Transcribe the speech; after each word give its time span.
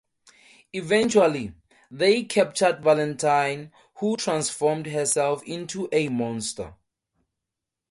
Eventually, 0.73 1.53
they 1.91 2.23
captured 2.23 2.81
Valentine, 2.83 3.71
who 3.99 4.17
transformed 4.17 4.87
herself 4.87 5.43
into 5.43 5.87
a 5.91 6.09
monster. 6.09 6.73